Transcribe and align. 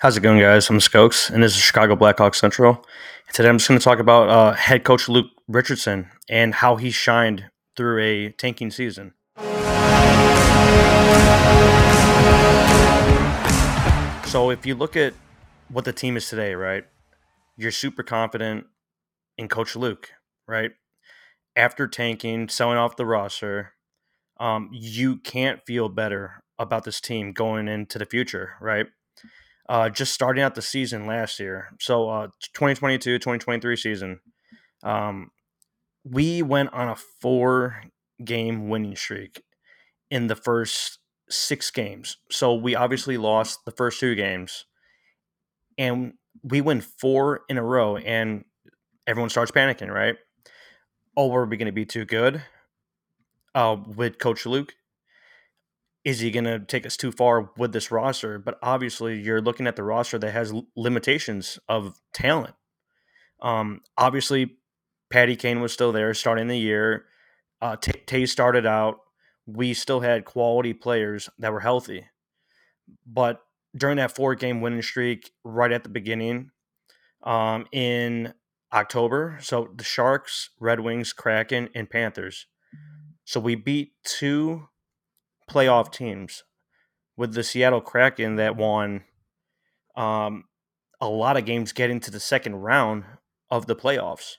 How's 0.00 0.16
it 0.16 0.22
going, 0.22 0.40
guys? 0.40 0.70
I'm 0.70 0.78
Skoks, 0.78 1.28
and 1.28 1.42
this 1.42 1.54
is 1.54 1.60
Chicago 1.60 1.94
Blackhawks 1.94 2.36
Central. 2.36 2.86
Today 3.34 3.50
I'm 3.50 3.58
just 3.58 3.68
going 3.68 3.78
to 3.78 3.84
talk 3.84 3.98
about 3.98 4.30
uh, 4.30 4.54
head 4.54 4.82
coach 4.82 5.10
Luke 5.10 5.26
Richardson 5.46 6.08
and 6.26 6.54
how 6.54 6.76
he 6.76 6.90
shined 6.90 7.50
through 7.76 8.02
a 8.02 8.30
tanking 8.30 8.70
season. 8.70 9.12
So, 14.24 14.48
if 14.48 14.64
you 14.64 14.74
look 14.74 14.96
at 14.96 15.12
what 15.68 15.84
the 15.84 15.92
team 15.92 16.16
is 16.16 16.30
today, 16.30 16.54
right, 16.54 16.84
you're 17.58 17.70
super 17.70 18.02
confident 18.02 18.68
in 19.36 19.48
Coach 19.48 19.76
Luke, 19.76 20.12
right? 20.48 20.70
After 21.54 21.86
tanking, 21.86 22.48
selling 22.48 22.78
off 22.78 22.96
the 22.96 23.04
roster, 23.04 23.74
um, 24.38 24.70
you 24.72 25.18
can't 25.18 25.60
feel 25.66 25.90
better 25.90 26.42
about 26.58 26.84
this 26.84 27.02
team 27.02 27.34
going 27.34 27.68
into 27.68 27.98
the 27.98 28.06
future, 28.06 28.52
right? 28.62 28.86
Uh, 29.70 29.88
just 29.88 30.12
starting 30.12 30.42
out 30.42 30.56
the 30.56 30.62
season 30.62 31.06
last 31.06 31.38
year. 31.38 31.68
So 31.78 32.10
uh, 32.10 32.26
2022, 32.54 33.18
2023 33.18 33.76
season, 33.76 34.18
um, 34.82 35.30
we 36.02 36.42
went 36.42 36.72
on 36.72 36.88
a 36.88 36.96
four 36.96 37.84
game 38.24 38.68
winning 38.68 38.96
streak 38.96 39.42
in 40.10 40.26
the 40.26 40.34
first 40.34 40.98
six 41.30 41.70
games. 41.70 42.16
So 42.32 42.52
we 42.52 42.74
obviously 42.74 43.16
lost 43.16 43.60
the 43.64 43.70
first 43.70 44.00
two 44.00 44.16
games 44.16 44.66
and 45.78 46.14
we 46.42 46.60
win 46.60 46.80
four 46.80 47.42
in 47.48 47.56
a 47.56 47.62
row 47.62 47.96
and 47.96 48.44
everyone 49.06 49.30
starts 49.30 49.52
panicking, 49.52 49.88
right? 49.88 50.16
Oh, 51.16 51.32
are 51.32 51.46
we 51.46 51.56
going 51.56 51.66
to 51.66 51.72
be 51.72 51.86
too 51.86 52.04
good 52.04 52.42
uh, 53.54 53.76
with 53.86 54.18
Coach 54.18 54.46
Luke? 54.46 54.74
Is 56.04 56.20
he 56.20 56.30
going 56.30 56.44
to 56.44 56.58
take 56.58 56.86
us 56.86 56.96
too 56.96 57.12
far 57.12 57.50
with 57.56 57.72
this 57.72 57.90
roster? 57.90 58.38
But 58.38 58.58
obviously, 58.62 59.20
you're 59.20 59.42
looking 59.42 59.66
at 59.66 59.76
the 59.76 59.82
roster 59.82 60.18
that 60.18 60.32
has 60.32 60.52
limitations 60.76 61.58
of 61.68 62.00
talent. 62.12 62.54
Um, 63.42 63.80
obviously, 63.98 64.56
Patty 65.10 65.36
Kane 65.36 65.60
was 65.60 65.72
still 65.72 65.92
there 65.92 66.14
starting 66.14 66.48
the 66.48 66.58
year. 66.58 67.06
Uh, 67.60 67.76
Tay 67.76 68.26
started 68.26 68.64
out. 68.64 69.00
We 69.46 69.74
still 69.74 70.00
had 70.00 70.24
quality 70.24 70.72
players 70.72 71.28
that 71.38 71.52
were 71.52 71.60
healthy. 71.60 72.06
But 73.06 73.42
during 73.76 73.96
that 73.96 74.14
four 74.14 74.34
game 74.34 74.60
winning 74.60 74.82
streak, 74.82 75.30
right 75.44 75.72
at 75.72 75.82
the 75.82 75.88
beginning, 75.88 76.50
um, 77.22 77.66
in 77.72 78.34
October, 78.72 79.38
so 79.40 79.68
the 79.76 79.84
Sharks, 79.84 80.50
Red 80.58 80.80
Wings, 80.80 81.12
Kraken, 81.12 81.68
and 81.74 81.90
Panthers. 81.90 82.46
So 83.24 83.40
we 83.40 83.54
beat 83.54 83.92
two 84.04 84.68
playoff 85.50 85.92
teams 85.92 86.44
with 87.16 87.34
the 87.34 87.42
Seattle 87.42 87.80
Kraken 87.80 88.36
that 88.36 88.56
won 88.56 89.02
um, 89.96 90.44
a 91.00 91.08
lot 91.08 91.36
of 91.36 91.44
games 91.44 91.72
getting 91.72 92.00
to 92.00 92.10
the 92.10 92.20
second 92.20 92.56
round 92.56 93.04
of 93.50 93.66
the 93.66 93.76
playoffs. 93.76 94.36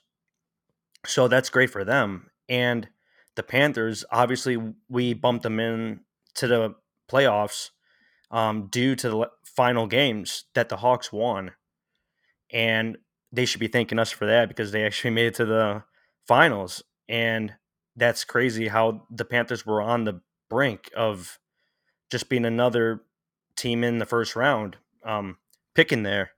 So 1.06 1.28
that's 1.28 1.50
great 1.50 1.70
for 1.70 1.84
them. 1.84 2.30
And 2.48 2.88
the 3.34 3.42
Panthers, 3.42 4.04
obviously, 4.10 4.58
we 4.88 5.14
bumped 5.14 5.42
them 5.42 5.60
in 5.60 6.00
to 6.34 6.46
the 6.46 6.74
playoffs 7.10 7.70
um, 8.30 8.68
due 8.70 8.96
to 8.96 9.10
the 9.10 9.30
final 9.44 9.86
games 9.86 10.44
that 10.54 10.68
the 10.68 10.78
Hawks 10.78 11.12
won. 11.12 11.52
And 12.50 12.98
they 13.30 13.44
should 13.44 13.60
be 13.60 13.68
thanking 13.68 13.98
us 13.98 14.10
for 14.10 14.26
that 14.26 14.48
because 14.48 14.72
they 14.72 14.84
actually 14.84 15.10
made 15.14 15.26
it 15.26 15.34
to 15.36 15.44
the 15.44 15.84
finals. 16.26 16.82
And 17.08 17.54
that's 17.96 18.24
crazy 18.24 18.68
how 18.68 19.06
the 19.10 19.24
Panthers 19.24 19.66
were 19.66 19.82
on 19.82 20.04
the 20.04 20.20
brink 20.52 20.90
of 20.94 21.38
just 22.10 22.28
being 22.28 22.44
another 22.44 23.00
team 23.56 23.82
in 23.82 23.96
the 23.96 24.04
first 24.04 24.36
round, 24.36 24.76
um, 25.02 25.38
picking 25.74 26.02
there. 26.02 26.32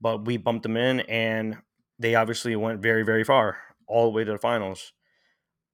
But 0.00 0.24
we 0.24 0.38
bumped 0.38 0.62
them 0.62 0.78
in, 0.78 1.00
and 1.00 1.58
they 1.98 2.14
obviously 2.14 2.56
went 2.56 2.80
very, 2.80 3.02
very 3.02 3.22
far, 3.22 3.58
all 3.86 4.04
the 4.04 4.16
way 4.16 4.24
to 4.24 4.32
the 4.32 4.38
finals. 4.38 4.94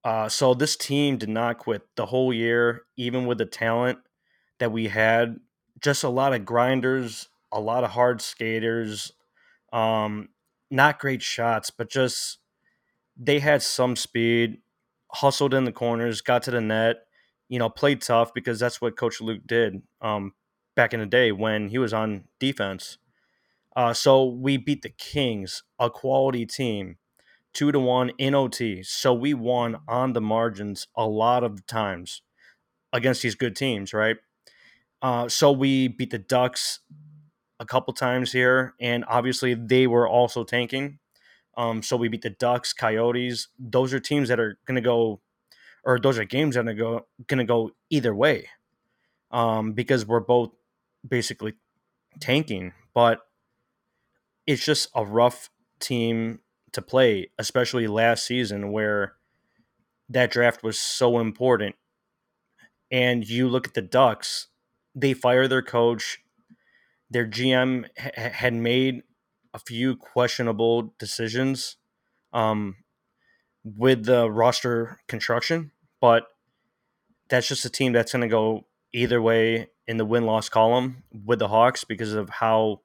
Uh, 0.02 0.28
so 0.28 0.52
this 0.52 0.76
team 0.76 1.16
did 1.16 1.28
not 1.28 1.58
quit 1.58 1.82
the 1.94 2.06
whole 2.06 2.32
year, 2.32 2.82
even 2.96 3.24
with 3.24 3.38
the 3.38 3.46
talent 3.46 4.00
that 4.58 4.72
we 4.72 4.88
had. 4.88 5.38
Just 5.80 6.02
a 6.02 6.08
lot 6.08 6.34
of 6.34 6.44
grinders, 6.44 7.28
a 7.52 7.60
lot 7.60 7.84
of 7.84 7.90
hard 7.90 8.20
skaters, 8.20 9.12
um, 9.72 10.30
not 10.72 10.98
great 10.98 11.22
shots, 11.22 11.70
but 11.70 11.88
just 11.88 12.38
they 13.16 13.38
had 13.38 13.62
some 13.62 13.94
speed, 13.94 14.58
hustled 15.12 15.54
in 15.54 15.64
the 15.66 15.72
corners, 15.72 16.20
got 16.20 16.42
to 16.42 16.50
the 16.50 16.60
net, 16.60 16.96
you 17.50 17.58
know, 17.58 17.68
played 17.68 18.00
tough 18.00 18.32
because 18.32 18.60
that's 18.60 18.80
what 18.80 18.96
Coach 18.96 19.20
Luke 19.20 19.42
did 19.44 19.82
um, 20.00 20.32
back 20.76 20.94
in 20.94 21.00
the 21.00 21.06
day 21.06 21.32
when 21.32 21.68
he 21.68 21.78
was 21.78 21.92
on 21.92 22.24
defense. 22.38 22.96
Uh, 23.74 23.92
so 23.92 24.24
we 24.24 24.56
beat 24.56 24.82
the 24.82 24.88
Kings, 24.88 25.64
a 25.78 25.90
quality 25.90 26.46
team, 26.46 26.96
two 27.52 27.72
to 27.72 27.80
one 27.80 28.12
in 28.18 28.36
OT. 28.36 28.84
So 28.84 29.12
we 29.12 29.34
won 29.34 29.78
on 29.88 30.12
the 30.12 30.20
margins 30.20 30.86
a 30.96 31.06
lot 31.06 31.42
of 31.42 31.66
times 31.66 32.22
against 32.92 33.22
these 33.22 33.34
good 33.34 33.56
teams, 33.56 33.92
right? 33.92 34.16
Uh, 35.02 35.28
so 35.28 35.50
we 35.50 35.88
beat 35.88 36.10
the 36.10 36.18
Ducks 36.18 36.80
a 37.58 37.66
couple 37.66 37.92
times 37.92 38.30
here, 38.30 38.74
and 38.80 39.04
obviously 39.08 39.54
they 39.54 39.88
were 39.88 40.08
also 40.08 40.44
tanking. 40.44 41.00
Um, 41.56 41.82
so 41.82 41.96
we 41.96 42.06
beat 42.06 42.22
the 42.22 42.30
Ducks, 42.30 42.72
Coyotes. 42.72 43.48
Those 43.58 43.92
are 43.92 44.00
teams 44.00 44.28
that 44.28 44.38
are 44.38 44.58
going 44.66 44.76
to 44.76 44.80
go 44.80 45.20
or 45.84 45.98
those 45.98 46.18
are 46.18 46.24
games 46.24 46.56
are 46.56 46.62
go 46.74 47.06
gonna 47.26 47.44
go 47.44 47.72
either 47.90 48.14
way, 48.14 48.48
um, 49.30 49.72
because 49.72 50.06
we're 50.06 50.20
both 50.20 50.50
basically 51.06 51.54
tanking. 52.20 52.72
But 52.94 53.20
it's 54.46 54.64
just 54.64 54.88
a 54.94 55.04
rough 55.04 55.50
team 55.80 56.40
to 56.72 56.82
play, 56.82 57.30
especially 57.38 57.86
last 57.86 58.26
season 58.26 58.72
where 58.72 59.14
that 60.08 60.30
draft 60.30 60.62
was 60.62 60.78
so 60.78 61.18
important. 61.18 61.76
And 62.90 63.28
you 63.28 63.48
look 63.48 63.68
at 63.68 63.74
the 63.74 63.82
Ducks; 63.82 64.48
they 64.94 65.14
fire 65.14 65.46
their 65.48 65.62
coach. 65.62 66.18
Their 67.08 67.26
GM 67.26 67.86
ha- 67.98 68.30
had 68.32 68.54
made 68.54 69.02
a 69.52 69.58
few 69.58 69.96
questionable 69.96 70.94
decisions. 70.98 71.76
Um, 72.32 72.76
with 73.64 74.04
the 74.04 74.30
roster 74.30 75.00
construction, 75.08 75.70
but 76.00 76.24
that's 77.28 77.48
just 77.48 77.64
a 77.64 77.70
team 77.70 77.92
that's 77.92 78.12
going 78.12 78.22
to 78.22 78.28
go 78.28 78.66
either 78.92 79.20
way 79.20 79.68
in 79.86 79.96
the 79.96 80.04
win 80.04 80.24
loss 80.24 80.48
column 80.48 81.02
with 81.12 81.38
the 81.38 81.48
Hawks 81.48 81.84
because 81.84 82.12
of 82.12 82.28
how 82.28 82.80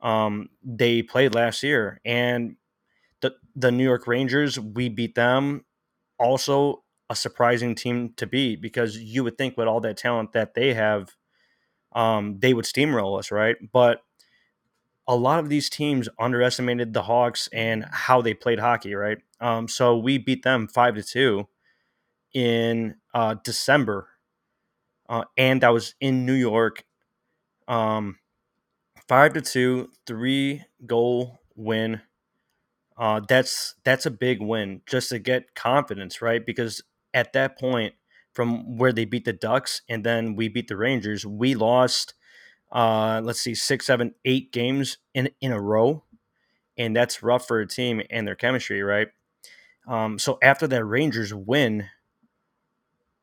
um, 0.00 0.48
they 0.62 1.02
played 1.02 1.34
last 1.34 1.62
year. 1.62 2.00
And 2.04 2.56
the 3.20 3.34
the 3.54 3.70
New 3.70 3.84
York 3.84 4.06
Rangers, 4.06 4.58
we 4.58 4.88
beat 4.88 5.14
them. 5.14 5.64
Also, 6.18 6.82
a 7.08 7.16
surprising 7.16 7.74
team 7.74 8.12
to 8.16 8.26
beat 8.26 8.60
because 8.60 8.96
you 8.96 9.24
would 9.24 9.36
think 9.36 9.56
with 9.56 9.66
all 9.66 9.80
that 9.80 9.96
talent 9.96 10.32
that 10.32 10.54
they 10.54 10.74
have, 10.74 11.10
um, 11.92 12.38
they 12.38 12.54
would 12.54 12.64
steamroll 12.64 13.18
us, 13.18 13.30
right? 13.30 13.56
But 13.72 14.02
a 15.10 15.16
lot 15.16 15.40
of 15.40 15.48
these 15.48 15.68
teams 15.68 16.08
underestimated 16.20 16.94
the 16.94 17.02
Hawks 17.02 17.48
and 17.52 17.84
how 17.90 18.22
they 18.22 18.32
played 18.32 18.60
hockey, 18.60 18.94
right? 18.94 19.18
Um, 19.40 19.66
so 19.66 19.98
we 19.98 20.18
beat 20.18 20.44
them 20.44 20.68
five 20.68 20.94
to 20.94 21.02
two 21.02 21.48
in 22.34 22.96
uh, 23.14 23.36
December, 23.44 24.08
uh, 25.08 25.24
and 25.36 25.60
that 25.62 25.70
was 25.72 25.94
in 26.00 26.26
New 26.26 26.34
York. 26.34 26.84
Um, 27.68 28.18
five 29.08 29.34
to 29.34 29.40
two, 29.40 29.90
three 30.06 30.62
goal 30.86 31.40
win. 31.56 32.00
Uh, 32.96 33.20
that's 33.28 33.74
that's 33.84 34.06
a 34.06 34.10
big 34.10 34.42
win 34.42 34.82
just 34.86 35.08
to 35.10 35.18
get 35.18 35.54
confidence, 35.54 36.22
right? 36.22 36.44
Because 36.44 36.82
at 37.14 37.32
that 37.32 37.58
point, 37.58 37.94
from 38.34 38.76
where 38.76 38.92
they 38.92 39.04
beat 39.06 39.24
the 39.24 39.32
Ducks 39.32 39.82
and 39.88 40.04
then 40.04 40.36
we 40.36 40.48
beat 40.48 40.68
the 40.68 40.76
Rangers, 40.76 41.26
we 41.26 41.54
lost 41.54 42.14
uh, 42.72 43.20
let's 43.24 43.40
see, 43.40 43.54
six, 43.54 43.86
seven, 43.86 44.14
eight 44.24 44.52
games 44.52 44.98
in 45.14 45.30
in 45.40 45.52
a 45.52 45.60
row, 45.60 46.04
and 46.78 46.94
that's 46.94 47.22
rough 47.22 47.46
for 47.46 47.60
a 47.60 47.66
team 47.66 48.02
and 48.10 48.26
their 48.26 48.36
chemistry, 48.36 48.82
right? 48.82 49.08
Um, 49.88 50.18
so 50.18 50.38
after 50.42 50.66
that 50.68 50.84
Rangers 50.84 51.34
win, 51.34 51.88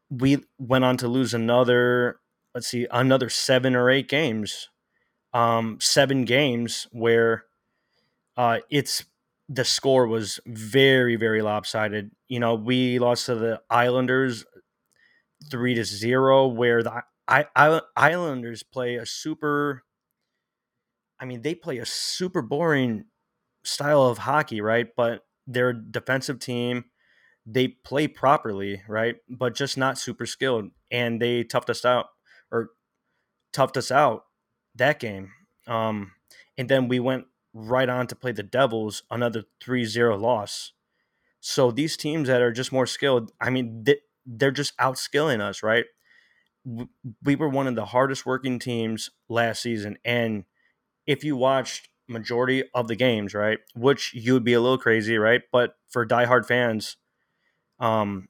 we 0.10 0.44
went 0.58 0.84
on 0.84 0.98
to 0.98 1.08
lose 1.08 1.34
another, 1.34 2.20
let's 2.54 2.68
see, 2.68 2.88
another 2.92 3.30
seven 3.30 3.76
or 3.76 3.90
eight 3.90 4.10
games, 4.10 4.70
um, 5.34 5.78
seven 5.80 6.26
games 6.26 6.88
where 6.92 7.46
uh, 8.36 8.60
it's 8.70 9.06
the 9.50 9.64
score 9.64 10.08
was 10.08 10.40
very, 10.46 11.16
very 11.16 11.42
lopsided. 11.42 12.12
You 12.28 12.40
know, 12.40 12.56
we 12.56 13.00
lost 13.00 13.28
to 13.28 13.36
the 13.36 13.62
Islanders 13.70 14.46
three 15.50 15.74
to 15.76 15.86
zero, 15.86 16.48
where 16.48 16.84
the 16.84 17.04
I, 17.28 17.82
Islanders 17.96 18.64
play 18.64 18.96
a 18.96 19.06
super. 19.06 19.84
I 21.20 21.26
mean, 21.26 21.42
they 21.42 21.56
play 21.56 21.78
a 21.80 21.86
super 21.86 22.42
boring 22.42 23.06
style 23.64 24.04
of 24.04 24.20
hockey, 24.20 24.62
right? 24.62 24.88
But 24.96 25.26
they're 25.46 25.70
a 25.70 25.82
defensive 25.92 26.40
team. 26.40 26.86
They 27.46 27.70
play 27.70 28.08
properly, 28.08 28.84
right? 28.88 29.16
But 29.30 29.56
just 29.56 29.78
not 29.78 29.98
super 29.98 30.26
skilled, 30.26 30.72
and 30.92 31.22
they 31.22 31.44
toughed 31.44 31.70
us 31.70 31.86
out 31.86 32.08
or 32.52 32.70
toughed 33.54 33.78
us 33.78 33.92
out 33.92 34.24
that 34.76 35.00
game. 35.00 35.32
Um, 35.68 36.12
and 36.58 36.70
then 36.70 36.88
we 36.88 37.00
went 37.00 37.26
right 37.54 37.90
on 37.90 38.08
to 38.08 38.16
play 38.16 38.32
the 38.32 38.44
Devils, 38.44 39.04
another 39.10 39.44
3-0 39.64 40.20
loss. 40.20 40.74
So 41.40 41.72
these 41.72 41.98
teams 41.98 42.28
that 42.28 42.42
are 42.42 42.52
just 42.52 42.72
more 42.72 42.86
skilled, 42.86 43.32
I 43.40 43.50
mean, 43.50 43.84
they, 43.84 43.98
they're 44.26 44.52
just 44.52 44.78
outskilling 44.78 45.42
us, 45.42 45.64
right? 45.64 45.86
We 47.24 47.36
were 47.36 47.50
one 47.50 47.68
of 47.68 47.76
the 47.76 47.86
hardest 47.86 48.26
working 48.26 48.60
teams 48.60 49.10
last 49.30 49.62
season, 49.62 49.98
and 50.04 50.46
if 51.06 51.24
you 51.24 51.36
watched 51.38 51.90
majority 52.08 52.64
of 52.74 52.88
the 52.88 52.96
games, 52.96 53.34
right, 53.34 53.60
which 53.76 54.14
you 54.14 54.34
would 54.34 54.44
be 54.44 54.54
a 54.54 54.62
little 54.62 54.78
crazy, 54.78 55.18
right? 55.18 55.42
But 55.52 55.76
for 55.90 56.06
diehard 56.06 56.46
fans, 56.46 56.98
um, 57.80 58.28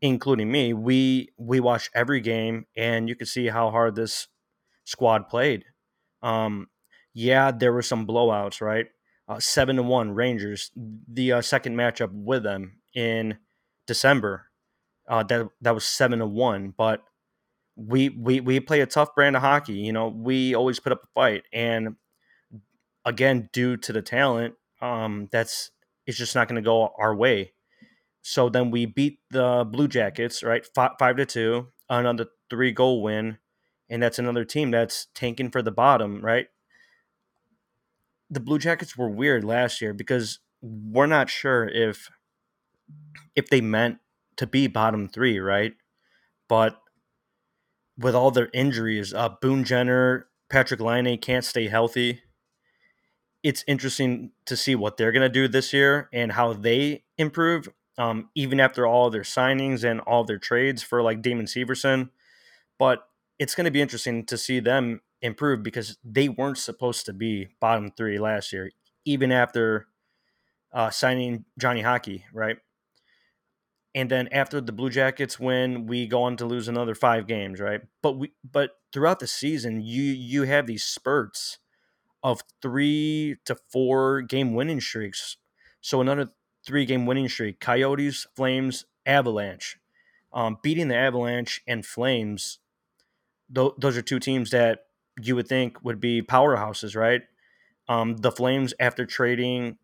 including 0.00 0.50
me, 0.50 0.72
we 0.72 1.30
we 1.38 1.60
watched 1.60 1.90
every 1.94 2.20
game, 2.20 2.66
and 2.76 3.08
you 3.08 3.14
could 3.14 3.28
see 3.28 3.48
how 3.48 3.70
hard 3.70 3.94
this 3.94 4.28
squad 4.84 5.28
played. 5.28 5.64
Um, 6.22 6.68
yeah, 7.14 7.50
there 7.50 7.72
were 7.72 7.82
some 7.82 8.06
blowouts, 8.06 8.60
right? 8.60 8.86
Uh, 9.28 9.38
seven 9.38 9.76
to 9.76 9.82
one 9.82 10.12
Rangers, 10.12 10.70
the 10.76 11.32
uh, 11.32 11.40
second 11.42 11.76
matchup 11.76 12.10
with 12.12 12.42
them 12.42 12.80
in 12.94 13.38
December. 13.86 14.46
Uh, 15.08 15.22
that 15.24 15.48
that 15.60 15.74
was 15.74 15.84
seven 15.84 16.18
to 16.18 16.26
one, 16.26 16.74
but 16.76 17.02
we 17.76 18.10
we 18.10 18.40
we 18.40 18.60
play 18.60 18.80
a 18.80 18.86
tough 18.86 19.14
brand 19.14 19.36
of 19.36 19.42
hockey. 19.42 19.74
You 19.74 19.92
know, 19.92 20.08
we 20.08 20.54
always 20.54 20.80
put 20.80 20.92
up 20.92 21.02
a 21.04 21.08
fight, 21.14 21.44
and 21.52 21.96
again, 23.04 23.48
due 23.52 23.76
to 23.78 23.92
the 23.92 24.02
talent, 24.02 24.54
um, 24.80 25.28
that's 25.32 25.70
it's 26.06 26.18
just 26.18 26.34
not 26.34 26.48
going 26.48 26.62
to 26.62 26.66
go 26.66 26.92
our 26.98 27.14
way. 27.14 27.52
So 28.22 28.48
then 28.48 28.70
we 28.70 28.86
beat 28.86 29.18
the 29.30 29.66
Blue 29.68 29.88
Jackets, 29.88 30.42
right? 30.42 30.64
Five, 30.74 30.92
five 30.98 31.16
to 31.16 31.26
two, 31.26 31.68
another 31.88 32.26
three 32.50 32.72
goal 32.72 33.02
win, 33.02 33.38
and 33.88 34.02
that's 34.02 34.18
another 34.18 34.44
team 34.44 34.70
that's 34.70 35.08
tanking 35.14 35.50
for 35.50 35.62
the 35.62 35.72
bottom, 35.72 36.20
right? 36.24 36.46
The 38.30 38.40
Blue 38.40 38.58
Jackets 38.58 38.96
were 38.96 39.10
weird 39.10 39.44
last 39.44 39.80
year 39.80 39.92
because 39.92 40.38
we're 40.60 41.06
not 41.06 41.28
sure 41.28 41.68
if 41.68 42.08
if 43.34 43.48
they 43.48 43.60
meant 43.60 43.98
to 44.36 44.46
be 44.46 44.66
bottom 44.66 45.08
three, 45.08 45.38
right? 45.38 45.72
But 46.48 46.76
with 47.98 48.14
all 48.14 48.30
their 48.30 48.50
injuries, 48.52 49.12
uh, 49.12 49.30
Boone 49.40 49.64
Jenner, 49.64 50.28
Patrik 50.50 50.80
Laine 50.80 51.18
can't 51.18 51.44
stay 51.44 51.68
healthy 51.68 52.22
it's 53.42 53.64
interesting 53.66 54.30
to 54.46 54.56
see 54.56 54.74
what 54.74 54.96
they're 54.96 55.12
going 55.12 55.22
to 55.22 55.28
do 55.28 55.48
this 55.48 55.72
year 55.72 56.08
and 56.12 56.32
how 56.32 56.52
they 56.52 57.02
improve, 57.18 57.68
um, 57.98 58.30
even 58.34 58.60
after 58.60 58.86
all 58.86 59.10
their 59.10 59.22
signings 59.22 59.84
and 59.84 60.00
all 60.00 60.24
their 60.24 60.38
trades 60.38 60.82
for 60.82 61.02
like 61.02 61.22
Damon 61.22 61.46
Severson. 61.46 62.10
But 62.78 63.06
it's 63.38 63.54
going 63.54 63.64
to 63.64 63.70
be 63.70 63.82
interesting 63.82 64.24
to 64.26 64.38
see 64.38 64.60
them 64.60 65.00
improve 65.20 65.62
because 65.62 65.98
they 66.04 66.28
weren't 66.28 66.58
supposed 66.58 67.06
to 67.06 67.12
be 67.12 67.48
bottom 67.60 67.90
three 67.90 68.18
last 68.18 68.52
year, 68.52 68.70
even 69.04 69.32
after 69.32 69.86
uh, 70.72 70.90
signing 70.90 71.44
Johnny 71.58 71.82
Hockey, 71.82 72.24
right? 72.32 72.58
And 73.94 74.10
then 74.10 74.28
after 74.32 74.60
the 74.60 74.72
Blue 74.72 74.88
Jackets 74.88 75.38
win, 75.38 75.86
we 75.86 76.06
go 76.06 76.22
on 76.22 76.36
to 76.38 76.46
lose 76.46 76.66
another 76.66 76.94
five 76.94 77.26
games, 77.26 77.60
right? 77.60 77.82
But 78.02 78.12
we 78.12 78.32
but 78.50 78.70
throughout 78.92 79.20
the 79.20 79.26
season, 79.26 79.82
you 79.82 80.02
you 80.02 80.44
have 80.44 80.66
these 80.66 80.84
spurts 80.84 81.58
of 82.22 82.42
three 82.62 83.36
to 83.44 83.56
four 83.70 84.22
game 84.22 84.54
winning 84.54 84.80
streaks. 84.80 85.36
So 85.80 86.00
another 86.00 86.30
three 86.64 86.86
game 86.86 87.04
winning 87.04 87.28
streak: 87.28 87.60
Coyotes, 87.60 88.26
Flames, 88.34 88.86
Avalanche. 89.04 89.78
Um, 90.32 90.56
beating 90.62 90.88
the 90.88 90.96
Avalanche 90.96 91.60
and 91.66 91.84
Flames, 91.84 92.60
th- 93.54 93.72
those 93.76 93.98
are 93.98 94.02
two 94.02 94.18
teams 94.18 94.50
that 94.50 94.86
you 95.20 95.36
would 95.36 95.46
think 95.46 95.84
would 95.84 96.00
be 96.00 96.22
powerhouses, 96.22 96.96
right? 96.96 97.20
Um, 97.86 98.16
the 98.16 98.32
Flames, 98.32 98.72
after 98.80 99.04
trading 99.04 99.76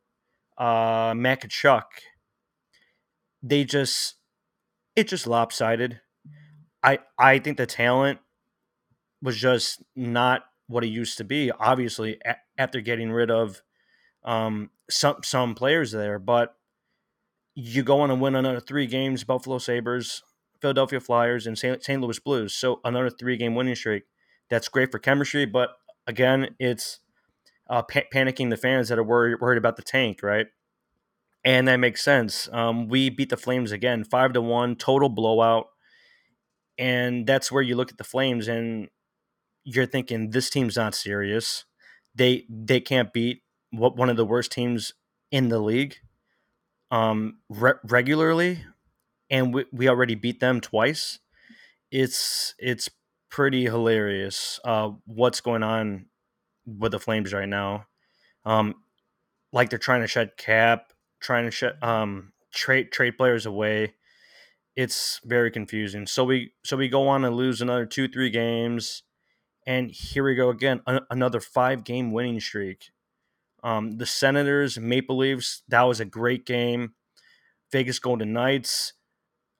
uh, 0.57 1.13
Matt 1.15 1.43
Tkachuk, 1.43 1.83
they 3.43 3.65
just 3.65 4.17
it 4.97 5.09
just 5.09 5.27
lopsided. 5.27 6.01
I 6.83 7.01
I 7.19 7.39
think 7.41 7.59
the 7.59 7.67
talent 7.67 8.21
was 9.23 9.37
just 9.39 9.83
not 9.97 10.43
what 10.67 10.85
it 10.85 10.89
used 10.89 11.19
to 11.19 11.25
be. 11.25 11.51
Obviously, 11.51 12.19
a- 12.25 12.37
after 12.57 12.81
getting 12.81 13.11
rid 13.11 13.31
of 13.31 13.63
um, 14.25 14.71
some 14.91 15.17
some 15.25 15.55
players 15.55 15.93
there, 15.93 16.19
but 16.19 16.57
you 17.55 17.83
go 17.83 18.01
on 18.01 18.11
and 18.11 18.21
win 18.21 18.35
another 18.35 18.61
three 18.61 18.87
games: 18.87 19.25
Buffalo 19.25 19.59
Sabres, 19.59 20.23
Philadelphia 20.61 21.01
Flyers, 21.01 21.47
and 21.47 21.59
St. 21.59 22.01
Louis 22.01 22.19
Blues. 22.19 22.55
So 22.55 22.81
another 22.85 23.11
three 23.11 23.37
game 23.37 23.55
winning 23.55 23.75
streak. 23.75 24.05
That's 24.51 24.69
great 24.69 24.91
for 24.93 24.99
chemistry, 24.99 25.45
but 25.47 25.71
again, 26.07 26.57
it's 26.59 27.01
uh, 27.71 27.83
pa- 27.83 28.09
panicking 28.13 28.51
the 28.51 28.57
fans 28.57 28.89
that 28.89 28.99
are 28.99 29.05
worried 29.05 29.41
worried 29.41 29.59
about 29.59 29.77
the 29.77 29.83
tank, 29.83 30.23
right? 30.23 30.47
And 31.45 31.69
that 31.69 31.77
makes 31.77 32.03
sense. 32.03 32.49
Um, 32.53 32.89
we 32.89 33.11
beat 33.11 33.31
the 33.31 33.37
Flames 33.37 33.73
again, 33.73 34.05
five 34.05 34.33
to 34.35 34.43
one, 34.43 34.77
total 34.77 35.09
blowout, 35.09 35.69
and 36.77 37.27
that's 37.27 37.51
where 37.51 37.63
you 37.63 37.77
look 37.77 37.91
at 37.91 37.99
the 37.99 38.05
Flames 38.05 38.49
and 38.49 38.89
you're 39.65 39.87
thinking 39.87 40.31
this 40.31 40.51
team's 40.51 40.77
not 40.77 40.95
serious. 40.95 41.65
They 42.15 42.45
they 42.49 42.81
can't 42.81 43.13
beat 43.13 43.43
what 43.71 43.97
one 43.97 44.11
of 44.11 44.17
the 44.17 44.25
worst 44.25 44.53
teams 44.53 44.95
in 45.31 45.49
the 45.49 45.59
league 45.59 45.97
um, 46.91 47.39
re- 47.49 47.75
regularly, 47.85 48.65
and 49.31 49.53
we, 49.53 49.67
we 49.73 49.89
already 49.89 50.15
beat 50.15 50.41
them 50.41 50.61
twice. 50.61 51.19
It's 51.91 52.55
it's 52.59 52.89
pretty 53.31 53.65
hilarious 53.65 54.59
uh, 54.65 54.91
what's 55.05 55.41
going 55.41 55.63
on 55.63 56.07
with 56.67 56.93
the 56.93 57.01
Flames 57.01 57.33
right 57.33 57.49
now. 57.49 57.87
Um, 58.45 58.75
like 59.53 59.71
they're 59.71 59.79
trying 59.79 60.03
to 60.03 60.07
shed 60.07 60.37
cap, 60.37 60.93
trying 61.21 61.45
to 61.45 61.51
shed 61.51 61.83
um, 61.83 62.33
trade 62.53 62.93
trade 62.93 63.17
players 63.17 63.47
away. 63.47 63.95
It's 64.77 65.21
very 65.25 65.51
confusing. 65.51 66.07
So 66.07 66.25
we 66.25 66.53
so 66.65 66.77
we 66.77 66.89
go 66.89 67.09
on 67.09 67.25
and 67.25 67.37
lose 67.37 67.61
another 67.61 67.87
two 67.87 68.09
three 68.09 68.31
games 68.31 69.03
and 69.69 69.91
here 69.91 70.25
we 70.25 70.35
go 70.35 70.49
again, 70.49 70.81
another 71.11 71.41
five 71.41 71.85
game 71.85 72.11
winning 72.11 72.41
streak. 72.41 72.91
Um, 73.63 73.99
the 73.99 74.07
Senators, 74.07 74.79
Maple 74.79 75.19
Leafs, 75.19 75.63
that 75.69 75.83
was 75.83 76.01
a 76.01 76.07
great 76.07 76.47
game. 76.47 76.95
Vegas 77.71 77.99
Golden 77.99 78.33
Knights 78.33 78.95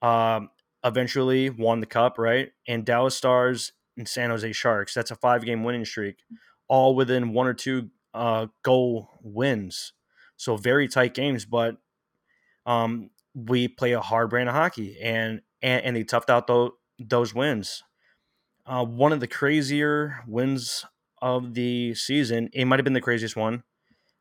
um, 0.01 0.49
eventually 0.83 1.51
won 1.51 1.81
the 1.81 1.87
cup, 1.87 2.17
right? 2.17 2.53
And 2.67 2.87
Dallas 2.87 3.17
Stars 3.17 3.73
and 3.99 4.09
San 4.09 4.31
Jose 4.31 4.51
Sharks, 4.53 4.95
that's 4.95 5.11
a 5.11 5.15
five 5.15 5.45
game 5.45 5.63
winning 5.63 5.85
streak, 5.85 6.23
all 6.69 6.95
within 6.95 7.35
one 7.35 7.47
or 7.47 7.53
two 7.53 7.91
uh, 8.15 8.47
goal 8.63 9.11
wins. 9.21 9.93
So 10.39 10.57
very 10.57 10.89
tight 10.89 11.15
games, 11.15 11.45
but 11.45 11.77
um, 12.65 13.11
we 13.35 13.69
play 13.69 13.93
a 13.93 14.01
hard 14.01 14.31
brand 14.31 14.49
of 14.49 14.55
hockey 14.55 14.99
and, 15.03 15.43
and, 15.63 15.85
and 15.85 15.97
they 15.97 16.05
toughed 16.05 16.31
out 16.31 16.47
those, 16.47 16.71
those 16.99 17.35
wins 17.35 17.83
uh, 18.69 18.85
one 18.85 19.13
of 19.13 19.21
the 19.21 19.27
crazier 19.27 20.23
wins 20.27 20.85
of 21.23 21.55
the 21.55 21.95
season. 21.95 22.51
It 22.53 22.67
might 22.67 22.79
have 22.79 22.85
been 22.85 22.93
the 22.93 23.01
craziest 23.01 23.35
one. 23.35 23.65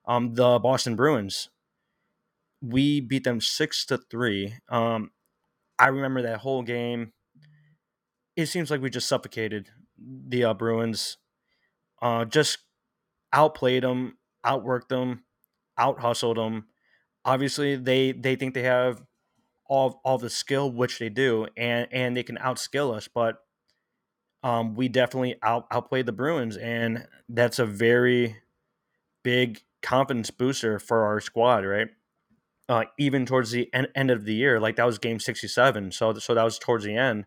Um, 0.07 0.33
the 0.35 0.57
Boston 0.59 0.95
Bruins. 0.95 1.49
We 2.61 3.01
beat 3.01 3.25
them 3.25 3.41
six 3.41 3.85
to 3.87 3.97
three. 3.97 4.55
Um, 4.69 5.11
I 5.77 5.87
remember 5.87 6.21
that 6.23 6.39
whole 6.39 6.63
game. 6.63 7.13
It 8.35 8.47
seems 8.47 8.71
like 8.71 8.81
we 8.81 8.89
just 8.89 9.09
suffocated 9.09 9.69
the 9.97 10.45
uh, 10.45 10.53
Bruins. 10.53 11.17
Uh, 12.01 12.25
just 12.25 12.59
outplayed 13.33 13.83
them, 13.83 14.17
outworked 14.45 14.89
them, 14.89 15.23
out 15.77 16.01
hustled 16.01 16.37
them. 16.37 16.67
Obviously, 17.25 17.75
they 17.75 18.11
they 18.11 18.35
think 18.35 18.53
they 18.53 18.63
have 18.63 19.01
all 19.65 20.01
all 20.03 20.17
the 20.17 20.29
skill, 20.29 20.71
which 20.71 20.99
they 20.99 21.09
do, 21.09 21.47
and 21.57 21.87
and 21.91 22.15
they 22.15 22.23
can 22.23 22.37
outskill 22.37 22.95
us. 22.95 23.07
But 23.07 23.37
um, 24.43 24.75
we 24.75 24.87
definitely 24.87 25.35
out, 25.41 25.67
outplayed 25.71 26.05
the 26.05 26.11
Bruins, 26.11 26.57
and 26.57 27.07
that's 27.27 27.59
a 27.59 27.65
very 27.65 28.37
big 29.23 29.61
confidence 29.81 30.31
booster 30.31 30.79
for 30.79 31.05
our 31.05 31.19
squad, 31.19 31.65
right? 31.65 31.87
Uh, 32.69 32.85
even 32.99 33.25
towards 33.25 33.51
the 33.51 33.69
end, 33.73 33.87
end 33.95 34.11
of 34.11 34.25
the 34.25 34.33
year, 34.33 34.59
like 34.59 34.75
that 34.75 34.85
was 34.85 34.97
game 34.97 35.19
67. 35.19 35.91
So, 35.91 36.13
so 36.15 36.33
that 36.33 36.43
was 36.43 36.59
towards 36.59 36.83
the 36.83 36.95
end. 36.95 37.25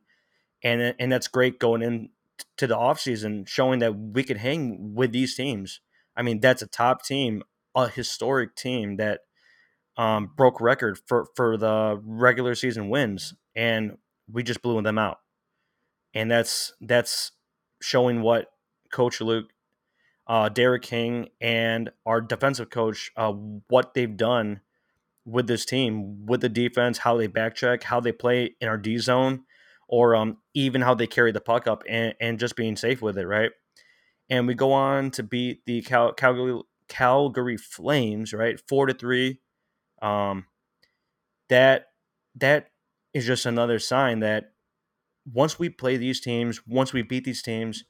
And, 0.62 0.94
and 0.98 1.10
that's 1.10 1.28
great 1.28 1.58
going 1.58 1.82
in 1.82 2.10
to 2.58 2.66
the 2.66 2.76
offseason, 2.76 3.48
showing 3.48 3.78
that 3.80 3.94
we 3.94 4.22
could 4.22 4.36
hang 4.36 4.94
with 4.94 5.12
these 5.12 5.34
teams. 5.34 5.80
I 6.16 6.22
mean, 6.22 6.40
that's 6.40 6.62
a 6.62 6.66
top 6.66 7.04
team, 7.04 7.42
a 7.74 7.88
historic 7.88 8.54
team 8.56 8.96
that 8.96 9.20
um, 9.96 10.30
broke 10.36 10.60
record 10.60 10.98
for, 11.06 11.26
for 11.36 11.56
the 11.56 12.00
regular 12.04 12.54
season 12.54 12.88
wins, 12.88 13.34
and 13.54 13.98
we 14.30 14.42
just 14.42 14.62
blew 14.62 14.80
them 14.82 14.98
out 14.98 15.18
and 16.14 16.30
that's 16.30 16.72
that's 16.80 17.32
showing 17.80 18.22
what 18.22 18.48
Coach 18.92 19.20
Luke, 19.20 19.50
uh, 20.26 20.48
Derek 20.48 20.82
King, 20.82 21.28
and 21.40 21.90
our 22.06 22.20
defensive 22.20 22.70
coach 22.70 23.10
uh, 23.16 23.32
what 23.32 23.94
they've 23.94 24.16
done 24.16 24.60
with 25.24 25.46
this 25.46 25.64
team, 25.64 26.26
with 26.26 26.40
the 26.40 26.48
defense, 26.48 26.98
how 26.98 27.16
they 27.16 27.28
backcheck, 27.28 27.84
how 27.84 28.00
they 28.00 28.12
play 28.12 28.56
in 28.60 28.68
our 28.68 28.78
D 28.78 28.98
zone, 28.98 29.44
or 29.88 30.16
um, 30.16 30.38
even 30.54 30.80
how 30.80 30.94
they 30.94 31.06
carry 31.06 31.32
the 31.32 31.40
puck 31.40 31.66
up 31.66 31.84
and, 31.88 32.14
and 32.20 32.38
just 32.38 32.56
being 32.56 32.76
safe 32.76 33.00
with 33.02 33.16
it, 33.18 33.26
right? 33.26 33.52
and 34.30 34.46
we 34.46 34.54
go 34.54 34.72
on 34.72 35.10
to 35.10 35.22
beat 35.22 35.66
the 35.66 35.82
Cal- 35.82 36.12
Calgary 36.12 36.60
Calgary 36.90 37.56
Flames, 37.56 38.34
right, 38.34 38.60
four 38.68 38.84
to 38.84 38.92
three. 38.92 39.40
Um, 40.02 40.44
that 41.48 41.86
that 42.34 42.70
is 43.14 43.24
just 43.26 43.46
another 43.46 43.78
sign 43.78 44.20
that 44.20 44.52
once 45.30 45.58
we 45.58 45.68
play 45.70 45.96
these 45.96 46.20
teams, 46.20 46.60
once 46.66 46.92
we 46.92 47.02
beat 47.02 47.24
these 47.24 47.42
teams, 47.42 47.84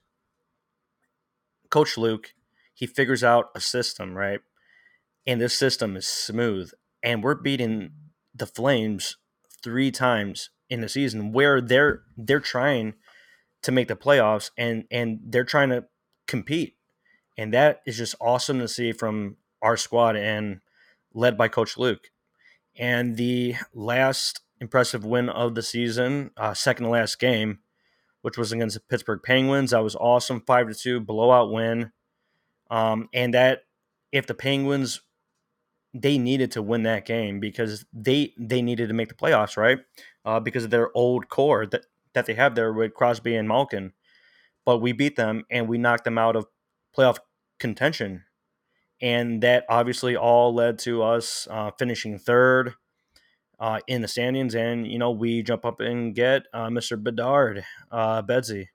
Coach 1.70 1.96
Luke, 1.96 2.34
he 2.74 2.86
figures 2.86 3.24
out 3.24 3.50
a 3.54 3.60
system, 3.60 4.16
right? 4.16 4.40
And 5.26 5.40
this 5.40 5.56
system 5.56 5.96
is 5.96 6.06
smooth. 6.06 6.70
And 7.02 7.22
we're 7.22 7.34
beating 7.34 7.92
the 8.34 8.46
Flames 8.46 9.16
three 9.62 9.90
times 9.90 10.50
in 10.68 10.80
the 10.80 10.88
season 10.88 11.32
where 11.32 11.60
they're 11.60 12.02
they're 12.16 12.40
trying 12.40 12.94
to 13.62 13.72
make 13.72 13.88
the 13.88 13.96
playoffs 13.96 14.50
and 14.56 14.84
and 14.90 15.20
they're 15.24 15.44
trying 15.44 15.70
to 15.70 15.84
compete. 16.26 16.76
And 17.36 17.54
that 17.54 17.80
is 17.86 17.96
just 17.96 18.14
awesome 18.20 18.58
to 18.58 18.68
see 18.68 18.92
from 18.92 19.36
our 19.62 19.76
squad 19.76 20.16
and 20.16 20.60
led 21.14 21.36
by 21.36 21.48
Coach 21.48 21.76
Luke. 21.76 22.10
And 22.76 23.16
the 23.16 23.56
last 23.74 24.40
impressive 24.60 25.04
win 25.04 25.28
of 25.28 25.54
the 25.54 25.62
season, 25.62 26.30
uh, 26.36 26.54
second 26.54 26.84
to 26.84 26.90
last 26.90 27.18
game, 27.18 27.60
which 28.22 28.36
was 28.36 28.52
against 28.52 28.74
the 28.74 28.80
Pittsburgh 28.80 29.20
Penguins. 29.22 29.70
That 29.70 29.82
was 29.82 29.96
awesome, 29.96 30.42
five 30.46 30.68
to 30.68 30.74
two 30.74 31.00
blowout 31.00 31.50
win. 31.50 31.92
Um, 32.70 33.08
and 33.12 33.34
that 33.34 33.62
if 34.12 34.26
the 34.26 34.34
Penguins 34.34 35.00
they 35.92 36.18
needed 36.18 36.52
to 36.52 36.62
win 36.62 36.84
that 36.84 37.04
game 37.04 37.40
because 37.40 37.84
they 37.92 38.32
they 38.38 38.62
needed 38.62 38.88
to 38.88 38.94
make 38.94 39.08
the 39.08 39.14
playoffs, 39.14 39.56
right? 39.56 39.78
Uh, 40.24 40.38
because 40.38 40.64
of 40.64 40.70
their 40.70 40.90
old 40.94 41.28
core 41.28 41.66
that 41.66 41.86
that 42.12 42.26
they 42.26 42.34
have 42.34 42.54
there 42.54 42.72
with 42.72 42.94
Crosby 42.94 43.34
and 43.34 43.48
Malkin. 43.48 43.92
But 44.64 44.78
we 44.78 44.92
beat 44.92 45.16
them 45.16 45.44
and 45.50 45.68
we 45.68 45.78
knocked 45.78 46.04
them 46.04 46.18
out 46.18 46.36
of 46.36 46.46
playoff 46.96 47.18
contention, 47.58 48.24
and 49.02 49.42
that 49.42 49.64
obviously 49.68 50.16
all 50.16 50.54
led 50.54 50.78
to 50.80 51.02
us 51.02 51.48
uh, 51.50 51.70
finishing 51.78 52.18
third 52.18 52.74
uh, 53.58 53.80
in 53.86 54.02
the 54.02 54.08
standings. 54.08 54.54
And 54.54 54.86
you 54.86 54.98
know 54.98 55.10
we 55.10 55.42
jump 55.42 55.64
up 55.64 55.80
and 55.80 56.14
get 56.14 56.44
uh, 56.52 56.68
Mr. 56.68 57.02
Bedard, 57.02 57.64
uh, 57.90 58.22
Bedsy. 58.22 58.68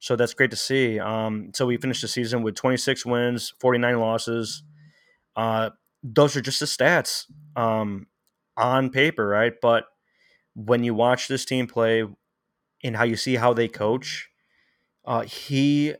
So 0.00 0.16
that's 0.16 0.34
great 0.34 0.50
to 0.50 0.56
see. 0.56 0.98
Um, 0.98 1.52
so 1.54 1.66
we 1.66 1.76
finished 1.76 2.02
the 2.02 2.08
season 2.08 2.42
with 2.42 2.56
26 2.56 3.06
wins, 3.06 3.54
49 3.60 4.00
losses. 4.00 4.64
Uh, 5.36 5.70
those 6.02 6.36
are 6.36 6.40
just 6.40 6.60
the 6.60 6.66
stats 6.66 7.26
um, 7.56 8.06
on 8.56 8.90
paper, 8.90 9.26
right? 9.26 9.54
But 9.62 9.84
when 10.54 10.84
you 10.84 10.94
watch 10.94 11.28
this 11.28 11.44
team 11.44 11.66
play 11.66 12.04
and 12.84 12.96
how 12.96 13.04
you 13.04 13.16
see 13.16 13.36
how 13.36 13.52
they 13.54 13.68
coach, 13.68 14.28
uh, 15.04 15.22
he 15.22 15.94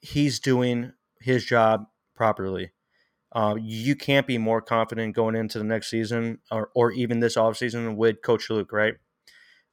he's 0.00 0.40
doing 0.40 0.92
his 1.20 1.44
job 1.44 1.86
properly. 2.14 2.72
Uh, 3.32 3.56
you 3.60 3.94
can't 3.94 4.26
be 4.26 4.38
more 4.38 4.62
confident 4.62 5.14
going 5.14 5.34
into 5.34 5.58
the 5.58 5.64
next 5.64 5.90
season 5.90 6.38
or, 6.50 6.70
or 6.74 6.92
even 6.92 7.20
this 7.20 7.36
offseason 7.36 7.96
with 7.96 8.22
Coach 8.22 8.48
Luke, 8.48 8.72
right? 8.72 8.94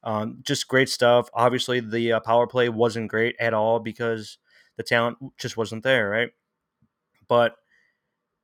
Um, 0.04 0.38
just 0.42 0.68
great 0.68 0.88
stuff. 0.88 1.28
Obviously, 1.32 1.80
the 1.80 2.12
uh, 2.12 2.20
power 2.20 2.46
play 2.46 2.68
wasn't 2.68 3.08
great 3.08 3.34
at 3.40 3.54
all 3.54 3.80
because 3.80 4.38
the 4.76 4.82
talent 4.82 5.18
just 5.38 5.56
wasn't 5.56 5.82
there, 5.82 6.08
right? 6.08 6.30
But 7.28 7.56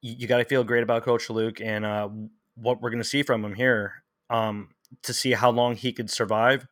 you, 0.01 0.15
you 0.19 0.27
got 0.27 0.39
to 0.39 0.45
feel 0.45 0.65
great 0.65 0.83
about 0.83 1.05
Coach 1.05 1.29
Luke 1.31 1.61
and 1.61 1.85
uh, 1.85 2.09
what 2.55 2.81
we're 2.81 2.91
going 2.91 3.03
to 3.03 3.09
see 3.09 3.23
from 3.23 3.45
him 3.45 3.55
here 3.55 4.03
um, 4.31 4.71
to 5.03 5.13
see 5.13 5.33
how 5.33 5.51
long 5.51 5.77
he 5.77 5.93
could 5.93 6.11
survive 6.11 6.67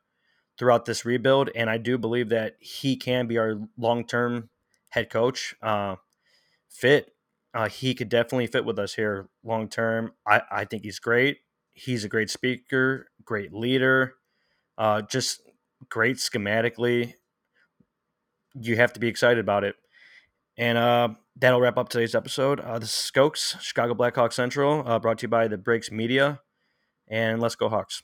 throughout 0.58 0.87
this 0.87 1.04
rebuild. 1.04 1.50
And 1.54 1.70
I 1.70 1.78
do 1.78 1.96
believe 1.96 2.28
that 2.30 2.56
he 2.58 2.96
can 2.96 3.26
be 3.26 3.38
our 3.38 3.60
long 3.78 4.06
term 4.06 4.50
head 4.90 5.10
coach. 5.10 5.54
Uh, 5.62 5.96
fit 6.70 7.12
uh, 7.52 7.68
he 7.68 7.94
could 7.94 8.08
definitely 8.08 8.46
fit 8.46 8.64
with 8.64 8.78
us 8.78 8.94
here 8.94 9.28
long 9.44 9.68
term. 9.68 10.12
I, 10.26 10.42
I 10.50 10.64
think 10.64 10.84
he's 10.84 10.98
great. 10.98 11.38
He's 11.72 12.04
a 12.04 12.08
great 12.08 12.30
speaker, 12.30 13.08
great 13.24 13.52
leader, 13.52 14.14
uh, 14.78 15.02
just 15.02 15.42
great 15.88 16.16
schematically. 16.16 17.14
You 18.54 18.76
have 18.76 18.92
to 18.92 19.00
be 19.00 19.08
excited 19.08 19.38
about 19.38 19.64
it. 19.64 19.76
And 20.56 20.76
uh, 20.76 21.08
that'll 21.36 21.60
wrap 21.60 21.78
up 21.78 21.88
today's 21.88 22.14
episode. 22.14 22.60
Uh, 22.60 22.78
this 22.78 22.90
is 22.90 23.10
Skoks, 23.10 23.60
Chicago 23.60 23.94
Blackhawks 23.94 24.34
Central, 24.34 24.86
uh, 24.86 24.98
brought 24.98 25.18
to 25.18 25.22
you 25.24 25.28
by 25.28 25.48
the 25.48 25.56
Breaks 25.56 25.90
Media. 25.90 26.40
And 27.08 27.40
let's 27.40 27.54
go, 27.54 27.68
Hawks. 27.68 28.02